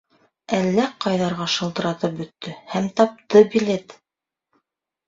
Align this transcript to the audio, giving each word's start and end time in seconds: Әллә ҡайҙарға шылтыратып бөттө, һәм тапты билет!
Әллә 0.59 0.85
ҡайҙарға 1.05 1.47
шылтыратып 1.57 2.17
бөттө, 2.23 2.57
һәм 2.75 2.89
тапты 3.03 3.45
билет! 3.57 3.97